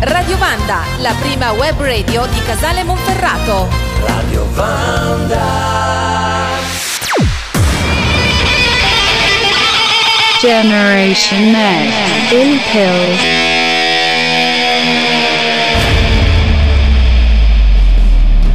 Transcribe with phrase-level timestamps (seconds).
[0.00, 3.68] Radio Vanda, la prima web radio di Casale Monferrato.
[4.04, 5.44] Radio Vanda.
[10.40, 12.32] Generation Next.
[12.32, 13.45] In Pills.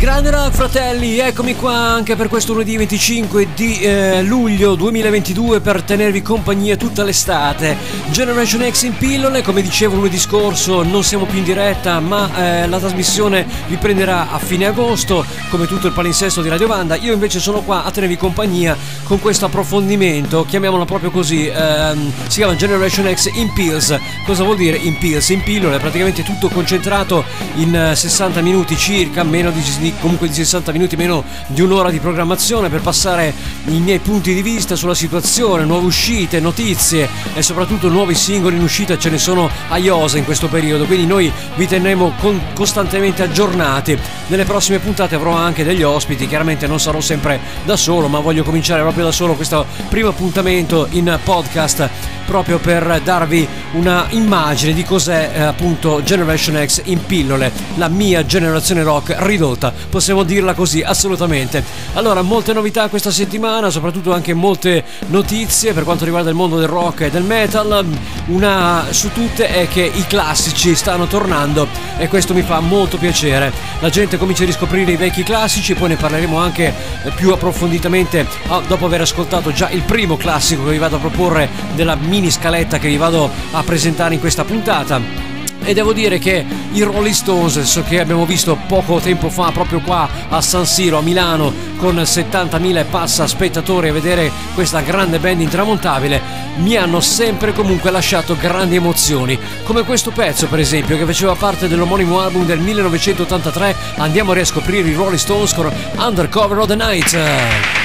[0.02, 5.84] Grande rock fratelli, eccomi qua anche per questo lunedì 25 di eh, luglio 2022 per
[5.84, 7.78] tenervi compagnia tutta l'estate.
[8.10, 12.68] Generation X in pillole, come dicevo lunedì scorso non siamo più in diretta ma eh,
[12.68, 16.96] la trasmissione riprenderà a fine agosto come tutto il palinsesto di Radio Vanda.
[16.96, 22.40] Io invece sono qua a tenervi compagnia con questo approfondimento, chiamiamolo proprio così, ehm, si
[22.40, 23.96] chiama Generation X in pills.
[24.26, 25.30] Cosa vuol dire in pills?
[25.30, 27.24] In pillole, praticamente tutto concentrato
[27.58, 29.62] in 60 eh, minuti circa, meno di
[30.00, 33.34] comunque di 60 minuti, meno di un'ora di programmazione per passare
[33.66, 38.64] i miei punti di vista sulla situazione, nuove uscite, notizie e soprattutto nuovi singoli in
[38.64, 43.24] uscita ce ne sono a iosa in questo periodo, quindi noi vi terremo con, costantemente
[43.24, 43.98] aggiornati.
[44.28, 48.44] Nelle prossime puntate avrò anche degli ospiti, chiaramente non sarò sempre da solo, ma voglio
[48.44, 51.90] cominciare proprio da solo questo primo appuntamento in podcast
[52.32, 58.26] proprio per darvi una immagine di cos'è eh, appunto Generation X in pillole, la mia
[58.26, 61.62] generazione rock ridotta, possiamo dirla così assolutamente.
[61.96, 66.70] Allora, molte novità questa settimana, soprattutto anche molte notizie per quanto riguarda il mondo del
[66.70, 67.86] rock e del metal.
[68.28, 73.52] Una su tutte è che i classici stanno tornando e questo mi fa molto piacere.
[73.82, 76.74] La gente comincia a riscoprire i vecchi classici, poi ne parleremo anche
[77.16, 81.50] più approfonditamente ah, dopo aver ascoltato già il primo classico che vi vado a proporre
[81.76, 85.30] della mini mini scaletta che vi vado a presentare in questa puntata.
[85.64, 90.08] E devo dire che i Rolling Stones che abbiamo visto poco tempo fa proprio qua
[90.30, 95.42] a San Siro a Milano con 70.000 e passa spettatori a vedere questa grande band
[95.42, 96.22] intramontabile
[96.58, 99.38] mi hanno sempre comunque lasciato grandi emozioni.
[99.64, 104.90] Come questo pezzo per esempio che faceva parte dell'omonimo album del 1983 andiamo a riscoprire
[104.90, 107.81] i Rolling Stones con Undercover of the Night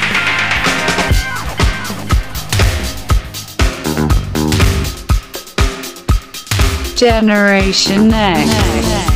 [6.97, 9.16] Generation Next.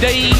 [0.00, 0.37] indeed.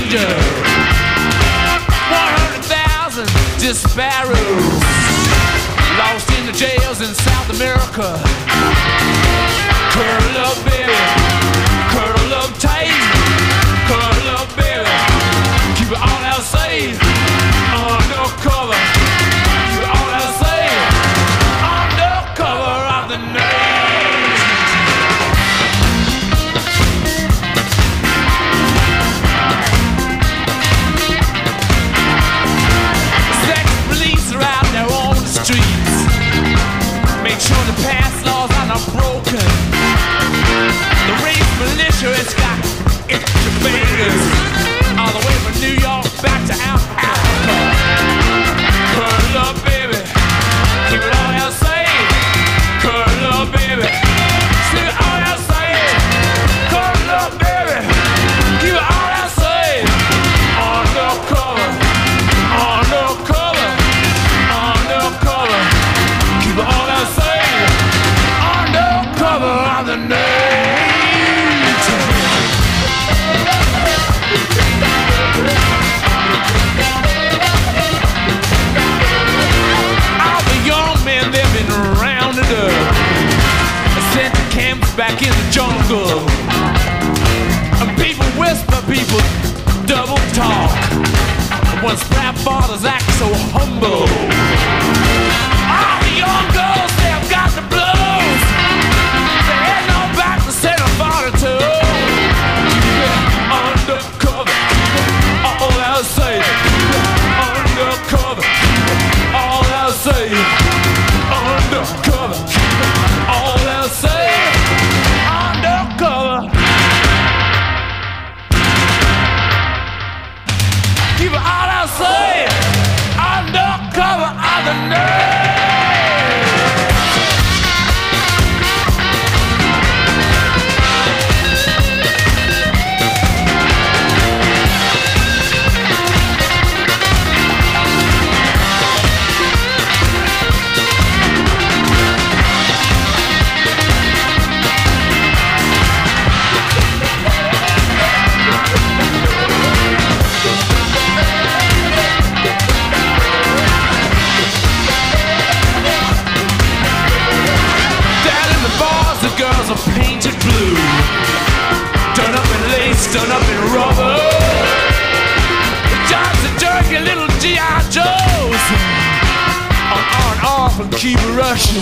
[170.99, 171.81] Keep rushing.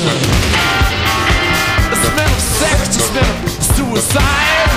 [1.88, 4.70] The smell of sex, the smell of suicide.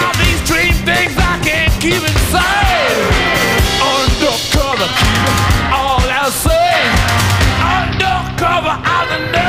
[0.00, 2.96] All these dream things I can't keep inside.
[3.84, 5.20] Undercover, keep
[5.76, 6.88] all outside.
[7.60, 9.47] Undercover, I'm the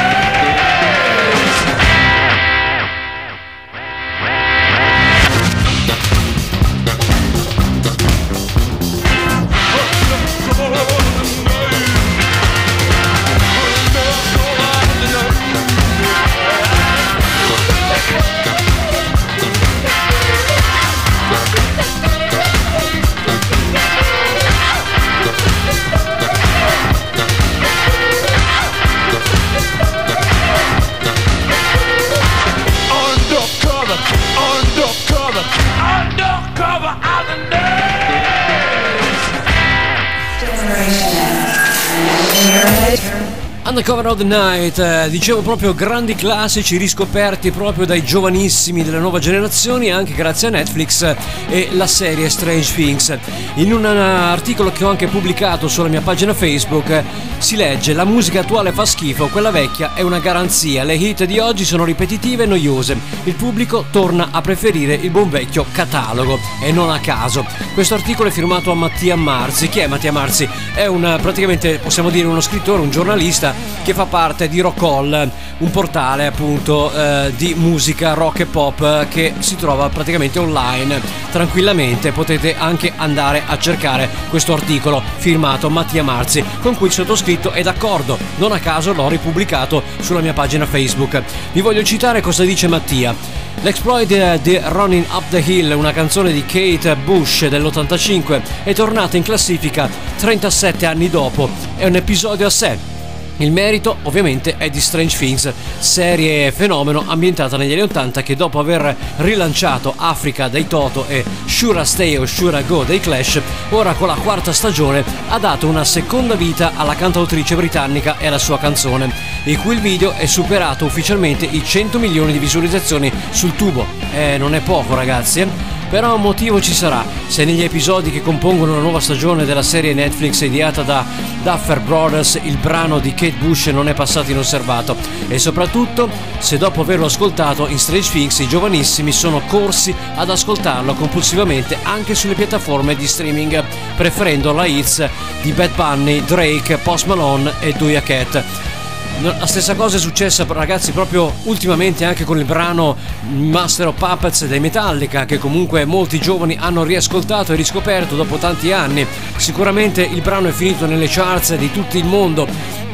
[43.70, 49.20] Undercover of the Night, eh, dicevo proprio grandi classici riscoperti proprio dai giovanissimi delle nuove
[49.20, 51.16] generazioni anche grazie a Netflix eh,
[51.48, 53.16] e la serie Strange Things.
[53.56, 57.04] In un eh, articolo che ho anche pubblicato sulla mia pagina Facebook eh,
[57.38, 61.38] si legge la musica attuale fa schifo, quella vecchia è una garanzia, le hit di
[61.38, 66.72] oggi sono ripetitive e noiose, il pubblico torna a preferire il buon vecchio catalogo e
[66.72, 67.46] non a caso.
[67.76, 70.50] Questo articolo è firmato a Mattia Marzi, chi è Mattia Marzi?
[70.74, 75.72] È un praticamente possiamo dire uno scrittore, un giornalista che fa parte di Rockall, un
[75.72, 81.02] portale appunto eh, di musica rock e pop eh, che si trova praticamente online.
[81.32, 87.52] Tranquillamente potete anche andare a cercare questo articolo firmato Mattia Marzi con cui il sottoscritto
[87.52, 88.18] è d'accordo.
[88.38, 91.22] Non a caso l'ho ripubblicato sulla mia pagina Facebook.
[91.52, 93.16] Vi voglio citare cosa dice Mattia.
[93.62, 99.24] L'exploit di Running Up the Hill, una canzone di Kate Bush dell'85, è tornata in
[99.24, 101.50] classifica 37 anni dopo.
[101.76, 102.99] È un episodio a sé.
[103.42, 108.60] Il merito ovviamente è di Strange Things, serie fenomeno ambientata negli anni 80 che dopo
[108.60, 113.40] aver rilanciato Africa dei Toto e Shura Stay o Shura Go dei Clash,
[113.70, 118.38] ora con la quarta stagione ha dato una seconda vita alla cantautrice britannica e alla
[118.38, 119.10] sua canzone,
[119.46, 123.86] il cui il video è superato ufficialmente i 100 milioni di visualizzazioni sul tubo.
[124.14, 125.79] Eh, non è poco ragazzi, eh?
[125.90, 129.96] Però un motivo ci sarà, se negli episodi che compongono la nuova stagione della serie
[129.96, 131.04] Netflix ideata da
[131.42, 134.96] Duffer Brothers il brano di Kate Bush non è passato inosservato
[135.28, 136.08] e soprattutto
[136.38, 142.14] se dopo averlo ascoltato in Strange Things i giovanissimi sono corsi ad ascoltarlo compulsivamente anche
[142.14, 143.64] sulle piattaforme di streaming,
[143.96, 145.10] preferendo la hits
[145.42, 148.78] di Bad Bunny, Drake, Post Malone e Doja Cat.
[149.22, 152.96] La stessa cosa è successa ragazzi proprio ultimamente anche con il brano
[153.28, 158.72] Master of Puppets dei Metallica che comunque molti giovani hanno riascoltato e riscoperto dopo tanti
[158.72, 159.06] anni.
[159.36, 162.89] Sicuramente il brano è finito nelle charts di tutto il mondo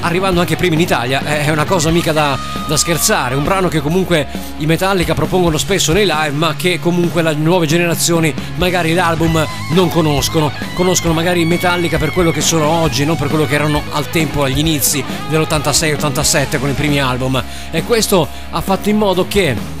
[0.00, 3.80] arrivando anche prima in Italia, è una cosa mica da, da scherzare, un brano che
[3.80, 4.26] comunque
[4.58, 9.88] i Metallica propongono spesso nei live, ma che comunque le nuove generazioni magari l'album non
[9.88, 13.82] conoscono, conoscono magari i Metallica per quello che sono oggi, non per quello che erano
[13.92, 17.42] al tempo, agli inizi dell'86-87 con i primi album.
[17.70, 19.77] E questo ha fatto in modo che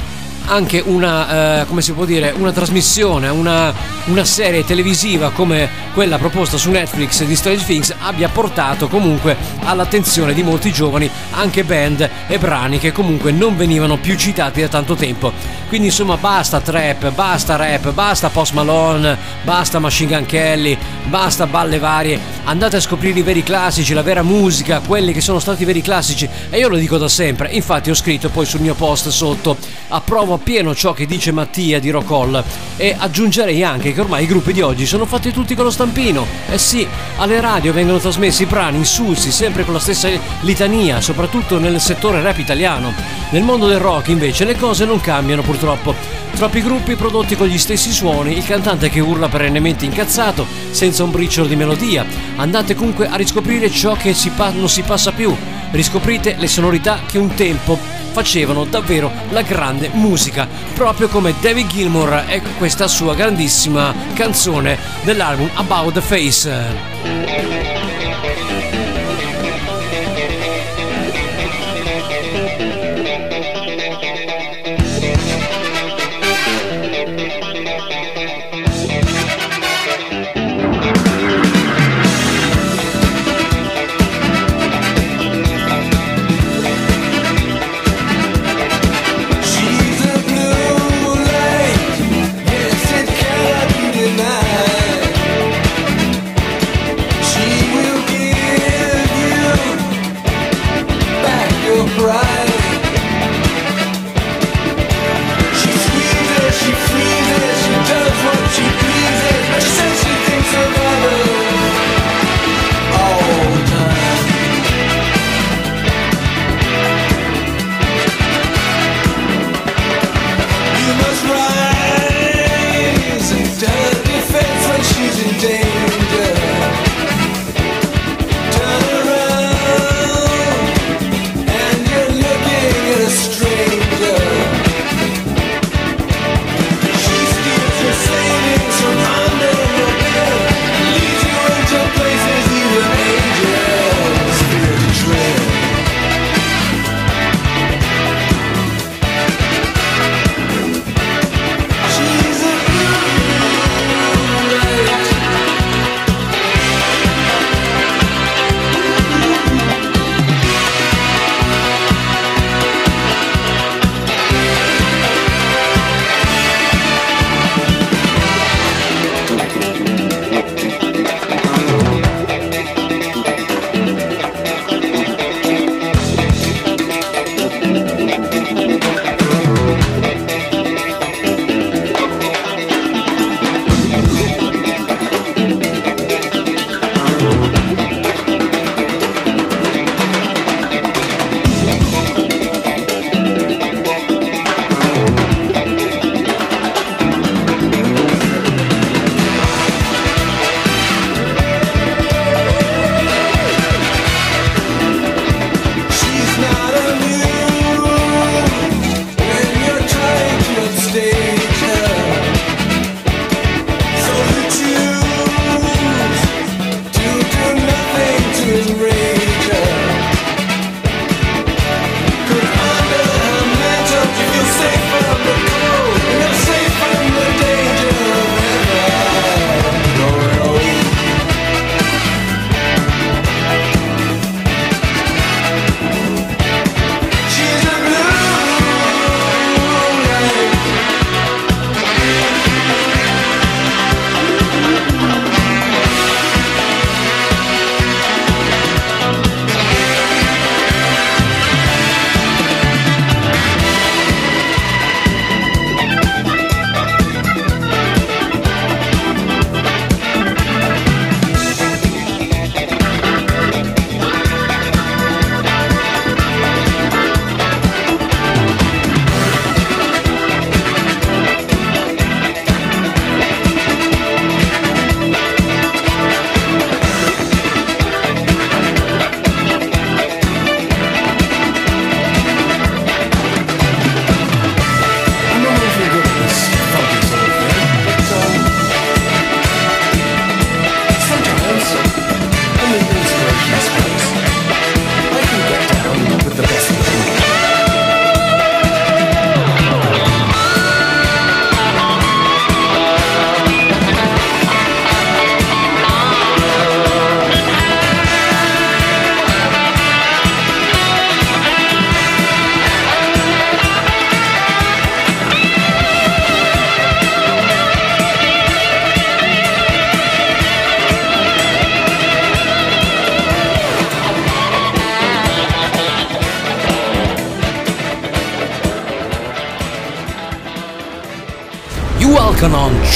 [0.48, 3.72] anche una, eh, come si può dire, una trasmissione, una,
[4.06, 10.32] una serie televisiva come quella proposta su Netflix di Strange Things abbia portato comunque all'attenzione
[10.32, 14.94] di molti giovani anche band e brani che comunque non venivano più citati da tanto
[14.94, 15.32] tempo.
[15.68, 20.76] Quindi insomma basta trap, basta rap, basta Post Malone, basta Machine Gun Kelly,
[21.08, 25.38] basta balle varie, andate a scoprire i veri classici, la vera musica, quelli che sono
[25.38, 26.28] stati i veri classici.
[26.48, 29.56] E io lo dico da sempre, infatti ho scritto poi sul mio post sotto.
[29.88, 32.42] Approvo appieno ciò che dice Mattia di Rockall
[32.76, 36.26] e aggiungerei anche che ormai i gruppi di oggi sono fatti tutti con lo stampino.
[36.48, 40.08] Eh sì, alle radio vengono trasmessi brani insulsi sempre con la stessa
[40.40, 42.92] litania, soprattutto nel settore rap italiano.
[43.30, 46.17] Nel mondo del rock invece le cose non cambiano purtroppo.
[46.38, 51.10] Troppi gruppi prodotti con gli stessi suoni, il cantante che urla perennemente incazzato, senza un
[51.10, 52.06] briciolo di melodia.
[52.36, 55.36] Andate comunque a riscoprire ciò che si pa- non si passa più.
[55.72, 57.76] Riscoprite le sonorità che un tempo
[58.12, 65.50] facevano davvero la grande musica, proprio come David Gilmour e questa sua grandissima canzone dell'album
[65.54, 67.66] About the Face.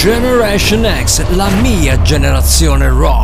[0.03, 3.22] Generation X, la mia generazione rock.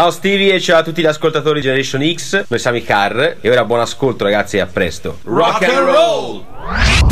[0.00, 3.36] Ciao Stevie e ciao a tutti gli ascoltatori di Generation X, noi siamo i Car
[3.38, 5.18] e ora buon ascolto ragazzi e a presto.
[5.24, 6.42] Rock and roll!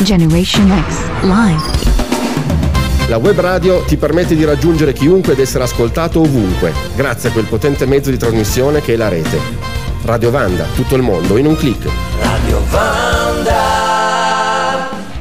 [0.02, 1.62] Generation X Live.
[3.08, 7.44] La web radio ti permette di raggiungere chiunque ed essere ascoltato ovunque, grazie a quel
[7.44, 9.38] potente mezzo di trasmissione che è la rete.
[10.04, 12.27] Radio Vanda, tutto il mondo in un clic.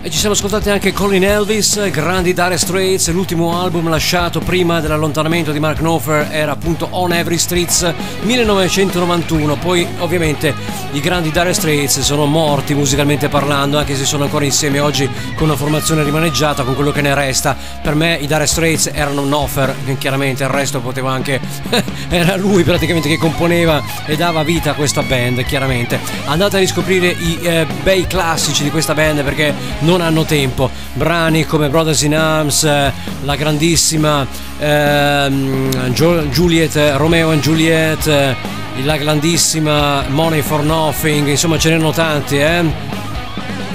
[0.07, 5.51] E ci siamo ascoltati anche Colin Elvis, Grandi Dire Straits, l'ultimo album lasciato prima dell'allontanamento
[5.51, 10.55] di Mark Knopfler era appunto On Every Streets 1991, poi ovviamente
[10.93, 15.49] i grandi Dire Straits sono morti musicalmente parlando, anche se sono ancora insieme oggi con
[15.49, 17.57] una formazione rimaneggiata, con quello che ne resta.
[17.81, 21.41] Per me i Dire Straits erano Knopfler, chiaramente il resto poteva anche...
[22.07, 25.99] era lui praticamente che componeva e dava vita a questa band, chiaramente.
[26.27, 30.69] Andate a riscoprire i eh, bei classici di questa band perché non hanno tempo.
[30.93, 32.91] Brani come Brothers in Arms, eh,
[33.23, 34.25] la grandissima
[34.59, 35.91] ehm,
[36.29, 38.35] Juliet, Romeo and Juliet, eh,
[38.83, 43.05] la grandissima Money for Nothing, insomma ce n'erano tanti, eh?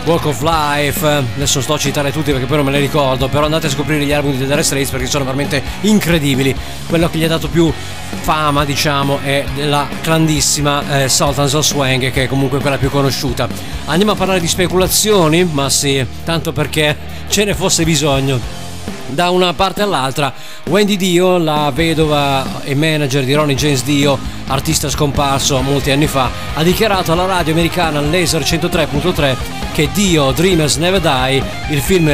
[0.04, 3.44] Walk of Life, adesso sto a citare tutti perché poi non me li ricordo, però
[3.44, 6.54] andate a scoprire gli album di The Dire Straits perché sono veramente incredibili.
[6.88, 7.72] Quello che gli ha dato più
[8.20, 13.48] fama, diciamo, è della grandissima eh, Sultans of Swang, che è comunque quella più conosciuta.
[13.86, 16.96] Andiamo a parlare di speculazioni, ma sì, tanto perché
[17.28, 18.71] ce ne fosse bisogno.
[19.08, 20.32] Da una parte all'altra,
[20.68, 26.30] Wendy Dio, la vedova e manager di Ronnie James Dio, artista scomparso molti anni fa,
[26.54, 29.36] ha dichiarato alla radio americana Laser 103.3
[29.72, 32.10] che Dio Dreamers Never Die, il film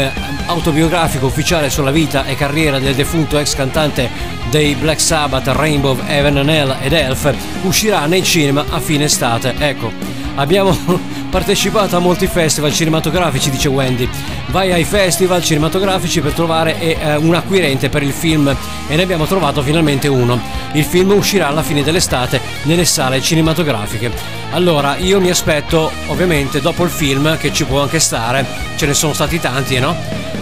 [0.46, 4.10] autobiografico ufficiale sulla vita e carriera del defunto ex cantante
[4.50, 9.54] dei Black Sabbath, Rainbow, Evan and Hell ed Elf, uscirà nei cinema a fine estate.
[9.58, 9.92] Ecco,
[10.38, 10.76] abbiamo
[11.30, 14.08] partecipato a molti festival cinematografici, dice Wendy.
[14.46, 18.48] Vai ai festival cinematografici per trovare eh, un acquirente per il film
[18.88, 20.40] e ne abbiamo trovato finalmente uno.
[20.72, 24.10] Il film uscirà alla fine dell'estate nelle sale cinematografiche.
[24.52, 28.46] Allora, io mi aspetto, ovviamente, dopo il film, che ci può anche stare,
[28.76, 29.94] ce ne sono stati tanti, eh, no?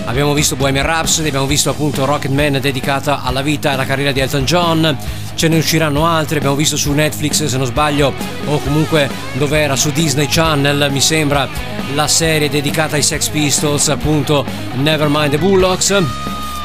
[0.05, 4.21] Abbiamo visto Bohemian Rhapsody, abbiamo visto appunto Rocketman dedicata alla vita e alla carriera di
[4.21, 4.97] Elton John,
[5.37, 8.13] ce ne usciranno altri, abbiamo visto su Netflix se non sbaglio
[8.47, 11.47] o comunque dove era su Disney Channel mi sembra
[11.95, 14.45] la serie dedicata ai Sex Pistols appunto
[14.75, 15.91] Nevermind the Bullocks.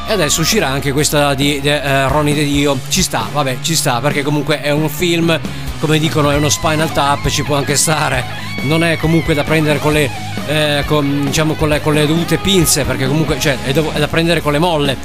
[0.04, 2.76] E adesso uscirà anche questa di, di eh, Ronnie De Dio.
[2.88, 5.38] Ci sta, vabbè ci sta perché comunque è un film
[5.78, 8.24] come dicono è uno spinal tap ci può anche stare.
[8.62, 10.10] Non è comunque da prendere con le,
[10.46, 13.98] eh, con, diciamo, con le, con le dovute pinze perché comunque cioè, è, dov- è
[13.98, 14.96] da prendere con le molle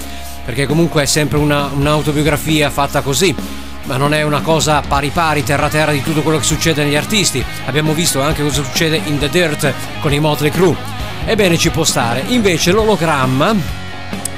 [0.47, 3.35] perché comunque è sempre una, un'autobiografia fatta così
[3.83, 6.95] ma non è una cosa pari pari, terra terra di tutto quello che succede negli
[6.95, 7.43] artisti.
[7.65, 10.75] Abbiamo visto anche cosa succede in The Dirt con i Motley Crue.
[11.25, 12.23] Ebbene ci può stare.
[12.27, 13.55] Invece l'ologramma,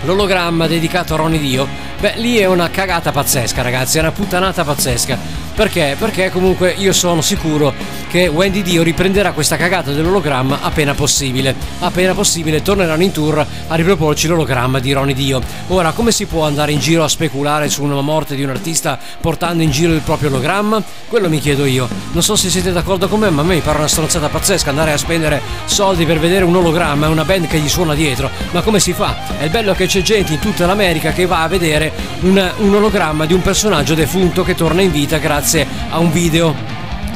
[0.03, 1.67] l'ologramma dedicato a Ronnie Dio,
[1.99, 5.38] beh lì è una cagata pazzesca ragazzi, è una puttanata pazzesca.
[5.59, 5.97] Perché?
[5.99, 7.73] Perché comunque io sono sicuro
[8.07, 11.53] che Wendy Dio riprenderà questa cagata dell'ologramma appena possibile.
[11.79, 15.41] Appena possibile torneranno in tour a riproporci l'ologramma di Ronnie Dio.
[15.67, 18.97] Ora, come si può andare in giro a speculare su una morte di un artista
[19.19, 20.81] portando in giro il proprio ologramma?
[21.09, 21.89] Quello mi chiedo io.
[22.13, 24.69] Non so se siete d'accordo con me, ma a me mi pare una stronzata pazzesca
[24.69, 28.29] andare a spendere soldi per vedere un ologramma e una band che gli suona dietro.
[28.51, 29.37] Ma come si fa?
[29.37, 31.91] È bello che c'è gente in tutta l'America che va a vedere
[32.21, 35.47] un, un ologramma di un personaggio defunto che torna in vita grazie
[35.89, 36.55] a un video.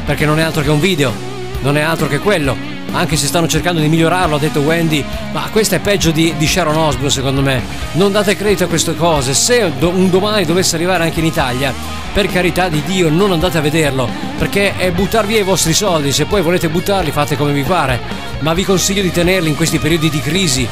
[0.06, 1.14] Perché non è altro che un video,
[1.62, 2.72] non è altro che quello.
[2.92, 6.46] Anche se stanno cercando di migliorarlo, ha detto Wendy, ma questo è peggio di, di
[6.46, 7.62] Sharon Osbourne secondo me.
[7.94, 9.34] Non date credito a queste cose.
[9.34, 11.74] Se un domani dovesse arrivare anche in Italia,
[12.14, 16.12] per carità di Dio, non andate a vederlo, perché è buttar via i vostri soldi.
[16.12, 18.00] Se poi volete buttarli, fate come vi pare.
[18.40, 20.68] Ma vi consiglio di tenerli in questi periodi di crisi.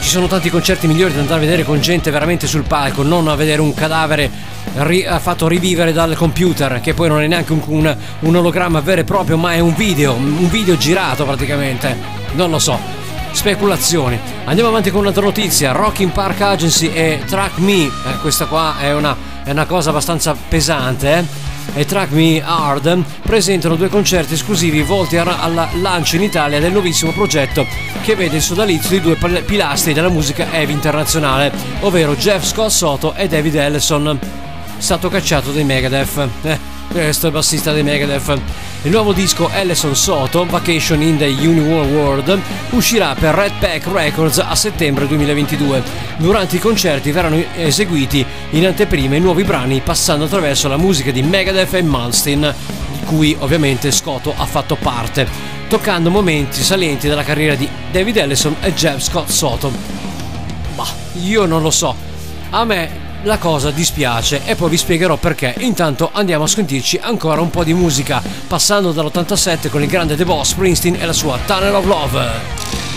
[0.00, 3.28] Ci sono tanti concerti migliori da andare a vedere con gente veramente sul palco, non
[3.28, 4.30] a vedere un cadavere
[4.76, 9.02] ri- fatto rivivere dal computer, che poi non è neanche un, un, un ologramma vero
[9.02, 11.94] e proprio, ma è un video, un video girato praticamente.
[12.32, 12.78] Non lo so.
[13.32, 14.18] Speculazioni.
[14.46, 15.72] Andiamo avanti con un'altra notizia.
[15.72, 17.84] Rocking Park Agency e Track Me.
[17.84, 21.24] Eh, questa qua è una, è una cosa abbastanza pesante, eh?
[21.74, 27.12] E Track Me Hard presentano due concerti esclusivi volti al lancio in Italia del nuovissimo
[27.12, 27.66] progetto
[28.02, 33.14] che vede il sodalizio di due pilastri della musica heavy internazionale, ovvero Jeff Scott Soto
[33.14, 34.18] e David Ellison,
[34.78, 36.28] stato cacciato dai Megadeth.
[36.42, 38.40] Eh, questo è il bassista dei Megadeth.
[38.82, 44.38] Il nuovo disco Ellison Soto, Vacation in the Uniworld World, uscirà per Red Pack Records
[44.38, 45.82] a settembre 2022.
[46.16, 51.22] Durante i concerti verranno eseguiti in anteprima i nuovi brani passando attraverso la musica di
[51.22, 52.54] Megadeth e Malmsteen,
[52.92, 55.28] di cui ovviamente Scotto ha fatto parte,
[55.68, 59.72] toccando momenti salienti della carriera di David Ellison e Jeff Scott Soto.
[60.76, 61.94] Ma io non lo so.
[62.50, 65.54] A me la cosa dispiace e poi vi spiegherò perché.
[65.58, 70.24] Intanto andiamo a sentirci ancora un po' di musica, passando dall'87 con il grande The
[70.24, 72.87] Boss Springsteen e la sua Tunnel of Love.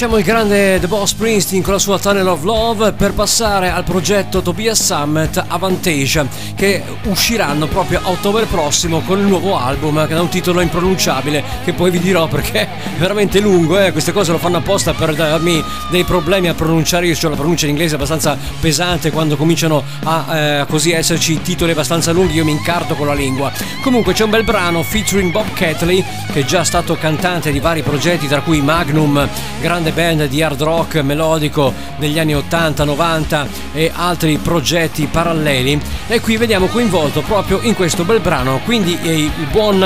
[0.00, 3.84] Lasciamo il grande The Boss Springsteen con la sua Tunnel of Love per passare al
[3.84, 6.26] progetto Tobias Summit Avantasia
[6.60, 11.42] che usciranno proprio a ottobre prossimo con il nuovo album che ha un titolo impronunciabile
[11.64, 13.92] che poi vi dirò perché è veramente lungo, eh?
[13.92, 17.64] queste cose lo fanno apposta per darmi dei problemi a pronunciare, io ho la pronuncia
[17.64, 22.50] in inglese abbastanza pesante quando cominciano a eh, così esserci titoli abbastanza lunghi io mi
[22.50, 23.50] incarto con la lingua.
[23.82, 27.80] Comunque c'è un bel brano featuring Bob Catley che è già stato cantante di vari
[27.80, 29.26] progetti tra cui Magnum,
[29.62, 36.36] grande band di hard rock melodico degli anni 80-90 e altri progetti paralleli e qui
[36.36, 38.60] vediamo coinvolto proprio in questo bel brano.
[38.64, 39.82] Quindi eh, il buon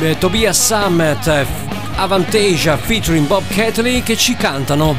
[0.00, 1.46] eh, Tobias Summit eh,
[1.96, 4.96] Avantasia featuring Bob Catley che ci cantano.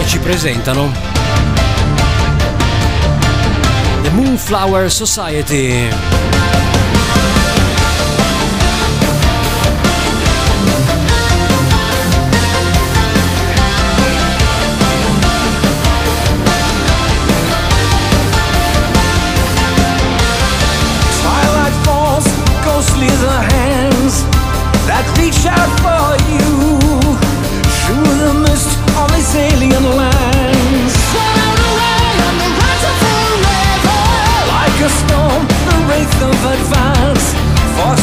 [0.00, 0.92] E ci presentano.
[4.02, 5.88] The Moonflower Society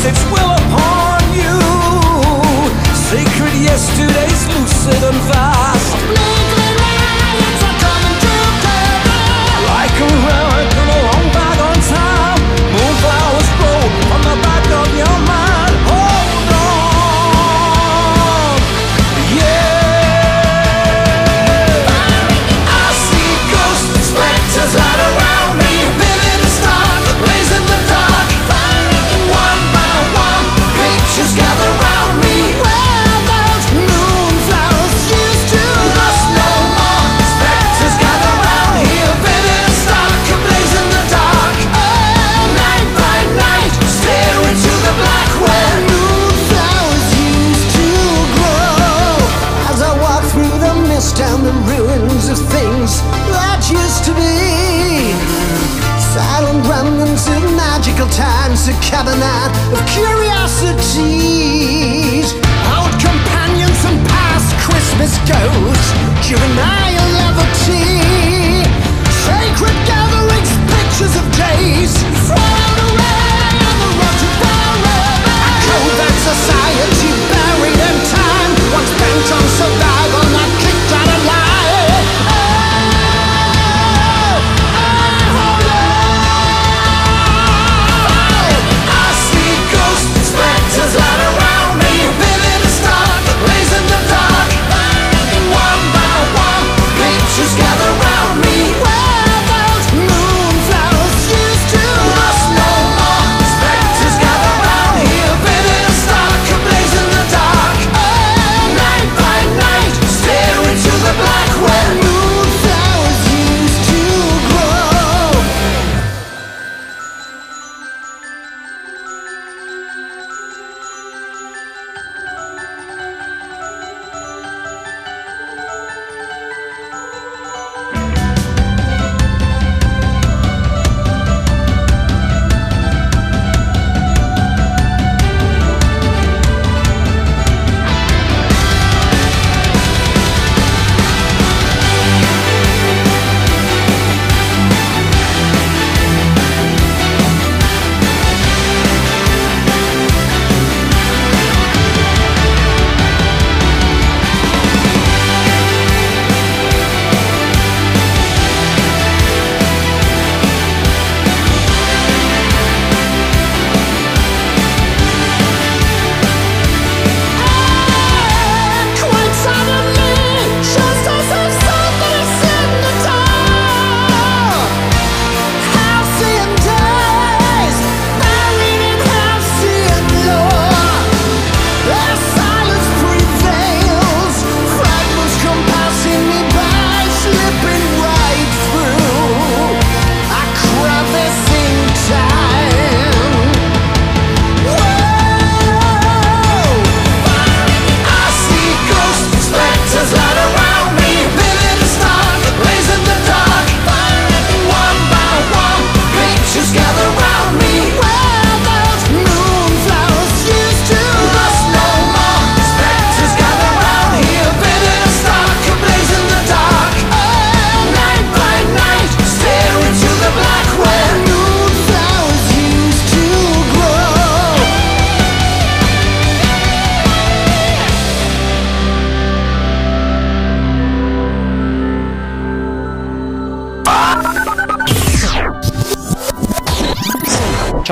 [0.08, 0.45] it's well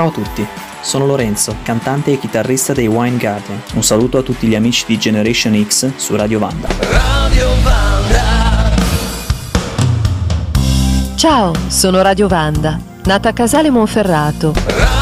[0.04, 0.46] Ciao a tutti,
[0.82, 3.62] sono Lorenzo, cantante e chitarrista dei Wine Garden.
[3.76, 6.68] Un saluto a tutti gli amici di Generation X su Radio Vanda.
[6.92, 8.76] Radio Vanda.
[11.16, 14.93] Ciao, sono Radio Vanda, nata a Casale Monferrato.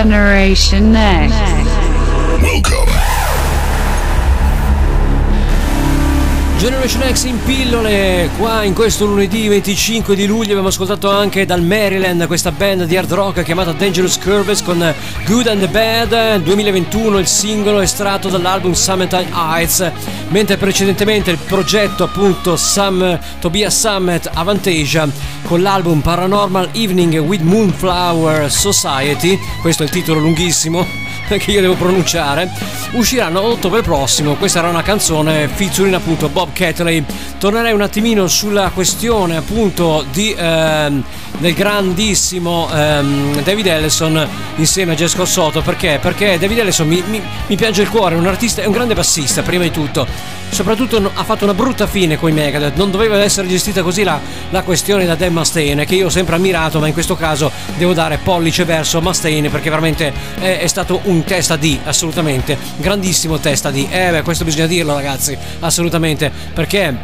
[0.00, 1.29] Generation X.
[6.80, 11.60] Generation X in pillole, qua in questo lunedì 25 di luglio abbiamo ascoltato anche dal
[11.60, 14.94] Maryland questa band di hard rock chiamata Dangerous Curves con
[15.26, 19.92] Good and the Bad, 2021 il singolo estratto dall'album Summertime Heights,
[20.28, 25.06] mentre precedentemente il progetto appunto Sam, Tobias Summit Avantasia
[25.42, 31.74] con l'album Paranormal Evening with Moonflower Society, questo è il titolo lunghissimo, che io devo
[31.74, 32.50] pronunciare,
[32.92, 34.34] usciranno a ottobre prossimo.
[34.34, 37.04] Questa era una canzone featuring appunto Bob Catley.
[37.38, 41.02] Tornerei un attimino sulla questione appunto di, ehm,
[41.38, 45.62] del grandissimo ehm, David Ellison insieme a Jessica Soto.
[45.62, 45.98] Perché?
[46.00, 48.94] Perché David Ellison mi, mi- mi piange il cuore, è un artista, è un grande
[48.94, 50.38] bassista prima di tutto.
[50.50, 52.74] Soprattutto ha fatto una brutta fine con i Megadeth.
[52.74, 54.20] Non doveva essere gestita così la,
[54.50, 57.92] la questione da Dan Mustaine, che io ho sempre ammirato, ma in questo caso devo
[57.92, 62.56] dare pollice verso Mustaine perché veramente è, è stato un testa di, assolutamente.
[62.76, 63.88] Grandissimo testa di.
[63.90, 66.30] Eh beh, questo bisogna dirlo ragazzi, assolutamente.
[66.52, 66.96] Perché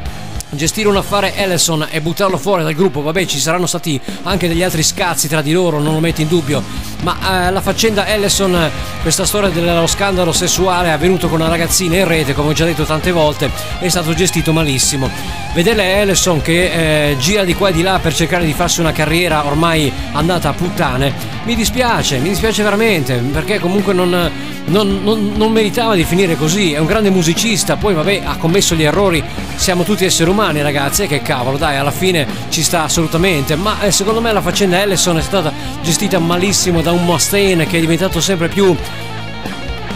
[0.51, 4.63] gestire un affare Ellison e buttarlo fuori dal gruppo, vabbè ci saranno stati anche degli
[4.63, 6.63] altri scazzi tra di loro, non lo metto in dubbio,
[7.03, 8.71] ma eh, la faccenda Ellison,
[9.03, 12.85] questa storia dello scandalo sessuale avvenuto con una ragazzina in rete, come ho già detto
[12.85, 15.11] tante volte, è stato gestito malissimo.
[15.53, 18.93] Vedere Ellison che eh, gira di qua e di là per cercare di farsi una
[18.93, 21.13] carriera ormai andata a puttane,
[21.45, 24.31] mi dispiace, mi dispiace veramente, perché comunque non,
[24.67, 28.75] non- non- non meritava di finire così, è un grande musicista, poi vabbè ha commesso
[28.75, 29.23] gli errori,
[29.57, 33.81] siamo tutti esseri umani ragazzi, e che cavolo, dai, alla fine ci sta assolutamente, ma
[33.83, 35.53] eh, secondo me la faccenda Ellison è stata
[35.83, 38.75] gestita malissimo da un Mustaine che è diventato sempre più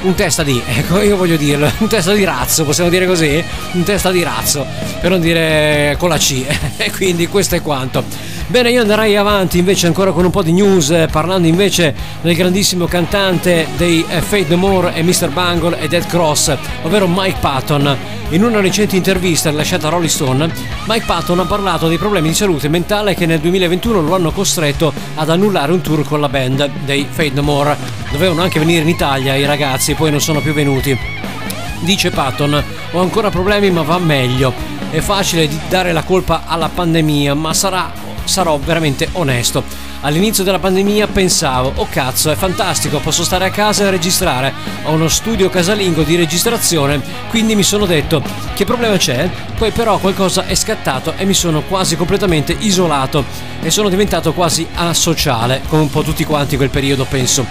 [0.02, 3.42] un testa di, ecco io voglio dirlo, un testa di razzo, possiamo dire così?
[3.72, 4.66] Un testa di razzo,
[5.00, 6.44] per non dire con la C,
[6.76, 8.29] e quindi questo è quanto.
[8.50, 12.34] Bene, io andrei avanti invece ancora con un po' di news, eh, parlando invece del
[12.34, 15.28] grandissimo cantante dei eh, Fate No More e Mr.
[15.28, 17.96] Bungle e Dead Cross, ovvero Mike Patton.
[18.30, 20.52] In una recente intervista rilasciata a Rolling Stone,
[20.88, 24.92] Mike Patton ha parlato dei problemi di salute mentale che nel 2021 lo hanno costretto
[25.14, 27.76] ad annullare un tour con la band dei Fate No More.
[28.10, 30.98] Dovevano anche venire in Italia i ragazzi, poi non sono più venuti.
[31.82, 34.52] Dice Patton, ho ancora problemi ma va meglio.
[34.90, 39.62] È facile dare la colpa alla pandemia, ma sarà, sarò veramente onesto.
[40.02, 44.54] All'inizio della pandemia pensavo, oh cazzo, è fantastico, posso stare a casa e registrare.
[44.84, 48.22] Ho uno studio casalingo di registrazione, quindi mi sono detto,
[48.54, 49.28] che problema c'è?
[49.58, 53.24] Poi però qualcosa è scattato e mi sono quasi completamente isolato
[53.60, 57.44] e sono diventato quasi asociale, come un po' tutti quanti quel periodo penso.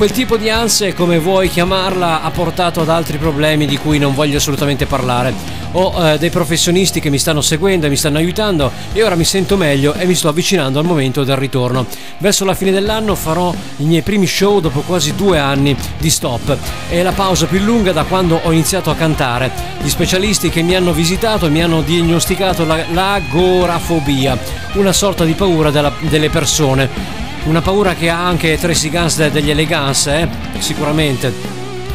[0.00, 4.14] Quel tipo di ansia, come vuoi chiamarla, ha portato ad altri problemi di cui non
[4.14, 5.34] voglio assolutamente parlare.
[5.72, 9.24] Ho eh, dei professionisti che mi stanno seguendo e mi stanno aiutando e ora mi
[9.24, 11.84] sento meglio e mi sto avvicinando al momento del ritorno.
[12.16, 16.56] Verso la fine dell'anno farò i miei primi show dopo quasi due anni di stop.
[16.88, 19.50] È la pausa più lunga da quando ho iniziato a cantare.
[19.82, 24.38] Gli specialisti che mi hanno visitato mi hanno diagnosticato la- l'agorafobia,
[24.76, 27.19] una sorta di paura della- delle persone.
[27.44, 30.28] Una paura che ha anche Tracy Guns de- degli Elegance, eh?
[30.58, 31.32] sicuramente.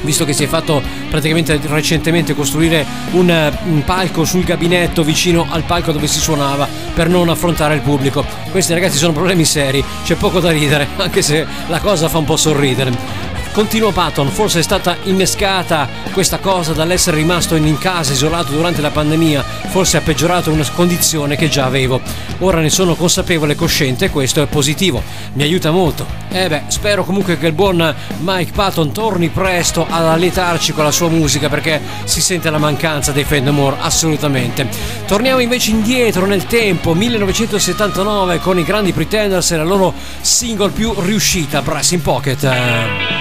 [0.02, 5.46] Visto che si è fatto praticamente recentemente costruire un, eh, un palco sul gabinetto vicino
[5.50, 8.26] al palco dove si suonava per non affrontare il pubblico.
[8.52, 12.26] Questi ragazzi sono problemi seri, c'è poco da ridere, anche se la cosa fa un
[12.26, 13.25] po' sorridere.
[13.56, 18.90] Continua Patton, forse è stata innescata questa cosa dall'essere rimasto in casa isolato durante la
[18.90, 22.02] pandemia, forse ha peggiorato una condizione che già avevo.
[22.40, 25.02] Ora ne sono consapevole e cosciente e questo è positivo,
[25.36, 26.06] mi aiuta molto.
[26.30, 30.92] E beh, spero comunque che il buon Mike Patton torni presto ad allietarci con la
[30.92, 34.68] sua musica perché si sente la mancanza dei Fendemore assolutamente.
[35.08, 40.94] Torniamo invece indietro nel tempo, 1979 con i grandi Pretenders e la loro single più
[41.00, 43.15] riuscita, Brass in Pocket.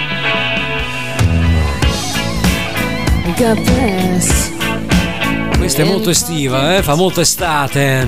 [5.59, 6.83] Questa è molto estiva, eh?
[6.83, 8.07] fa molto estate.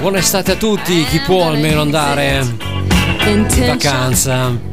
[0.00, 2.44] Buona estate a tutti, chi può almeno andare
[3.26, 4.72] in vacanza.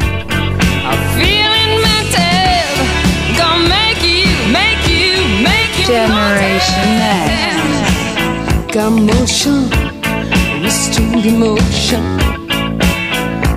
[5.86, 8.72] Generation X.
[8.72, 9.70] Got motion,
[10.64, 12.20] restrained emotion.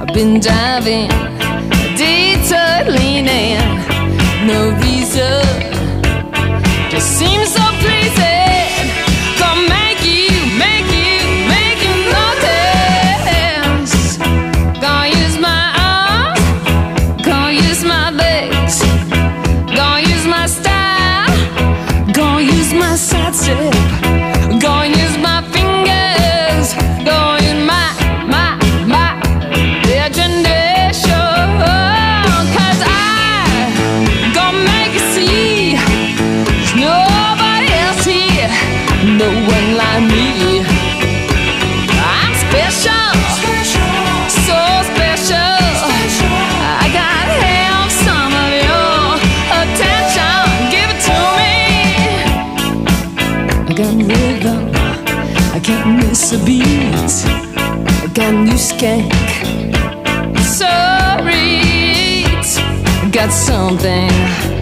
[0.00, 1.08] I've been diving,
[1.96, 3.93] detour leaning.
[4.46, 5.42] No reason,
[6.90, 8.33] just seems so pleasing.
[58.76, 59.12] skank.
[60.38, 62.24] Sorry,
[63.10, 64.53] got something.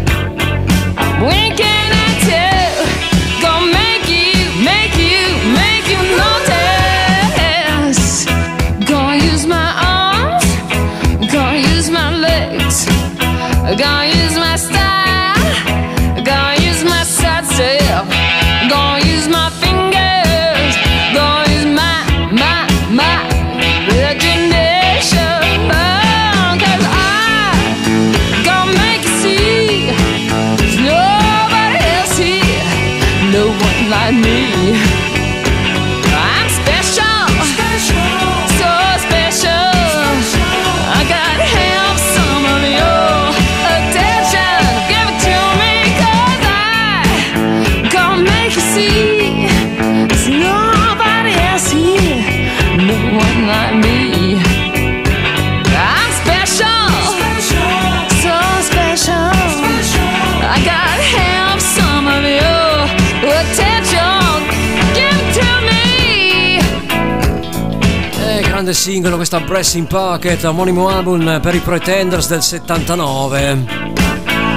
[69.33, 73.65] questa Breast Pocket, omonimo album per i Pretenders del 79.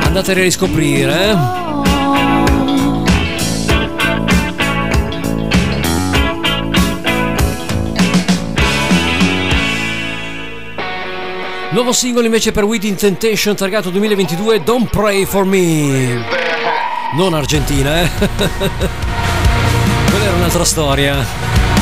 [0.03, 1.29] Andate a riscoprire.
[1.29, 1.37] Eh.
[11.71, 16.25] Nuovo singolo invece per Within Temptation targato 2022 Don't Pray For Me.
[17.13, 18.09] Non Argentina, eh?
[20.09, 21.74] Quella era un'altra storia.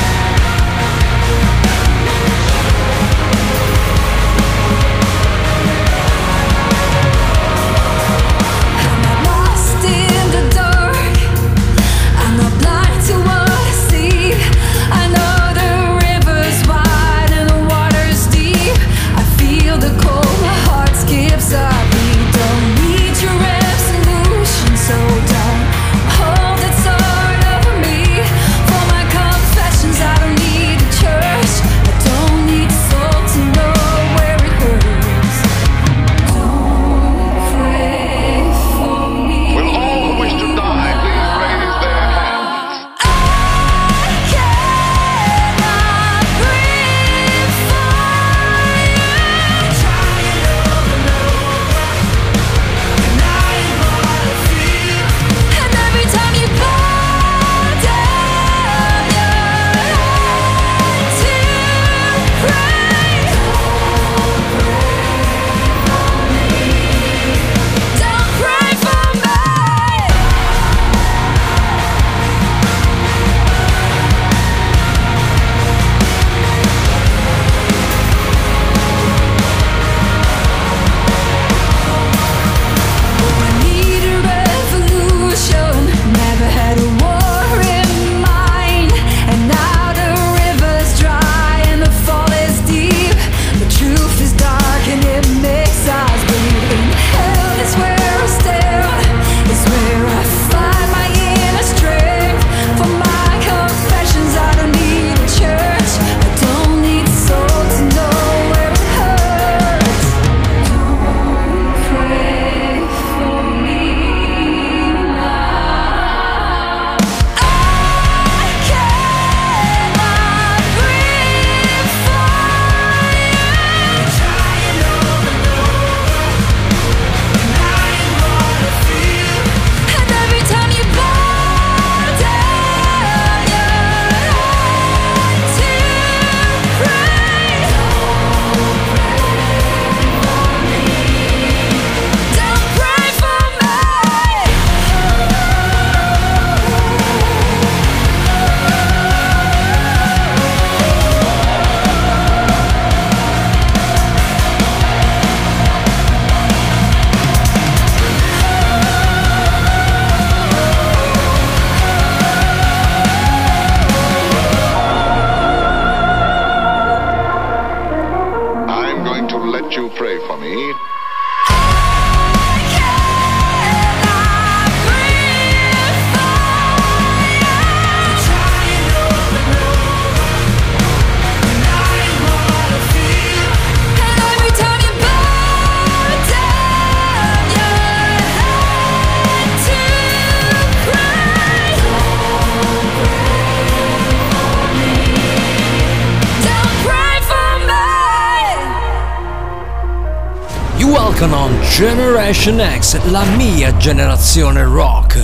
[202.33, 205.19] Generation X, la mia generazione rock.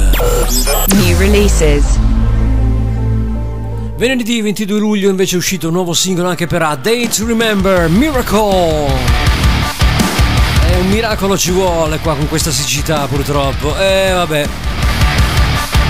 [0.93, 1.83] New releases.
[3.97, 7.89] Venerdì 22 luglio invece è uscito un nuovo singolo anche per A Day to Remember,
[7.89, 8.93] Miracle.
[10.69, 13.75] E un miracolo ci vuole qua con questa siccità purtroppo.
[13.75, 14.47] E vabbè.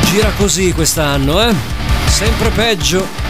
[0.06, 1.54] Gira così quest'anno, eh?
[2.08, 3.29] Sempre peggio.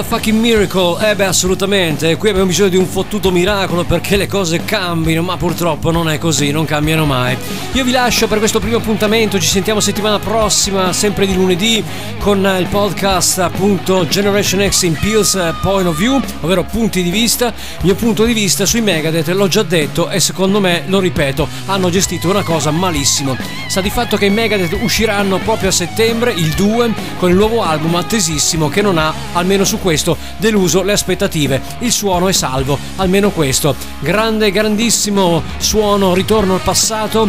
[0.00, 1.10] A fucking miracle.
[1.10, 2.16] Eh beh, assolutamente.
[2.16, 6.16] Qui abbiamo bisogno di un fottuto miracolo perché le cose cambino, ma purtroppo non è
[6.16, 7.36] così, non cambiano mai.
[7.72, 11.84] Io vi lascio per questo primo appuntamento, ci sentiamo settimana prossima, sempre di lunedì,
[12.18, 17.48] con il podcast appunto Generation X in Pills Point of View, ovvero punti di vista.
[17.48, 21.46] Il mio punto di vista sui Megadeth, l'ho già detto e secondo me, lo ripeto,
[21.66, 23.36] hanno gestito una cosa malissimo.
[23.68, 27.62] Sta di fatto che i Megadeth usciranno proprio a settembre, il 2, con il nuovo
[27.62, 29.88] album attesissimo che non ha, almeno su questo,
[30.36, 31.60] deluso le aspettative.
[31.80, 33.74] Il suono è salvo, almeno questo.
[34.00, 37.28] Grande, grandissimo suono, ritorno al passato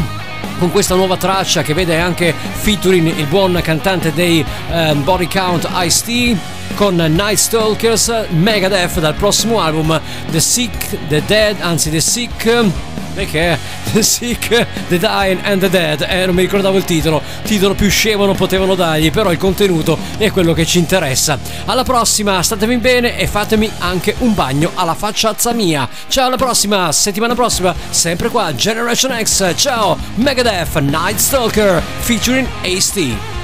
[0.60, 5.68] con questa nuova traccia che vede anche featuring il buon cantante dei eh, Body Count
[5.74, 6.38] Ice-T
[6.76, 10.00] con Night Stalkers Megadeth dal prossimo album
[10.30, 12.66] The Sick, The Dead, anzi The Sick
[13.14, 13.58] È
[13.92, 16.06] The Sick, The Dying and The Dead.
[16.08, 17.22] Eh, non mi ricordavo il titolo.
[17.44, 21.38] Titolo più scemo non potevano dargli, però il contenuto è quello che ci interessa.
[21.66, 25.88] Alla prossima, statevi bene e fatemi anche un bagno alla facciazza mia.
[26.08, 29.54] Ciao, alla prossima, settimana prossima, sempre qua, Generation X.
[29.56, 33.41] Ciao, Megadeth, Night Stalker, featuring Ace-T.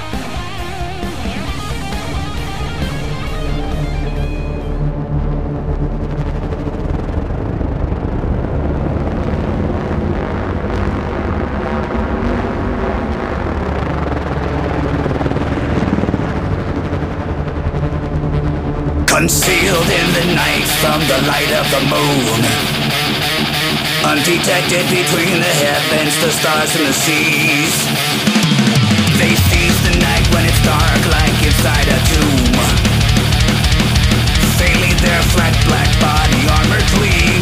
[20.81, 22.39] From the light of the moon.
[24.05, 27.75] Undetected between the heavens, the stars, and the seas.
[29.17, 32.57] They seize the night when it's dark, like inside a tomb.
[34.57, 37.36] Failing their flat black body armor gleams.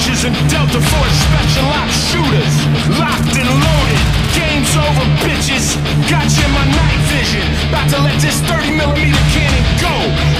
[0.00, 2.54] Rangers and Delta Force special ops shooters,
[2.96, 4.00] locked and loaded.
[4.32, 5.76] Game's over, bitches.
[6.08, 7.44] Got you in my night vision.
[7.68, 9.92] About to let this 30 millimeter cannon go.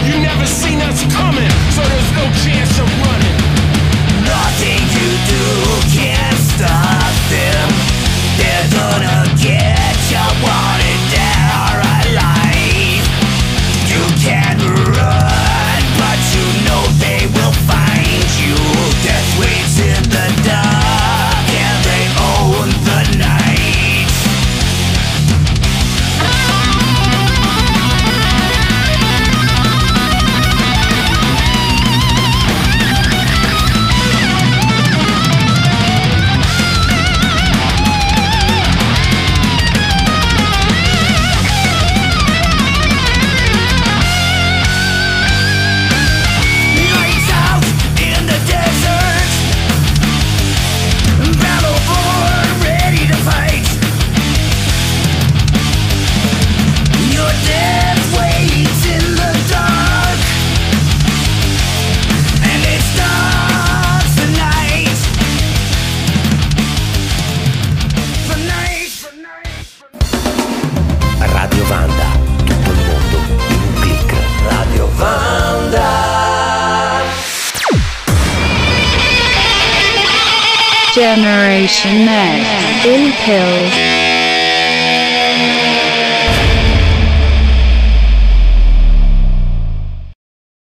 [0.08, 3.36] You never seen us coming, so there's no chance of running.
[4.24, 5.44] Nothing you do
[5.92, 7.68] can stop them.
[8.40, 10.89] They're gonna get you wanted
[81.60, 82.08] Generation
[82.86, 84.09] in pills.